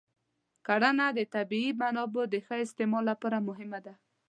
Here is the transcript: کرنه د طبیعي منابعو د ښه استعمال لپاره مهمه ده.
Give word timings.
کرنه 0.67 1.05
د 1.17 1.19
طبیعي 1.35 1.71
منابعو 1.81 2.31
د 2.33 2.35
ښه 2.45 2.55
استعمال 2.65 3.03
لپاره 3.11 3.37
مهمه 3.47 3.79
ده. 3.85 3.93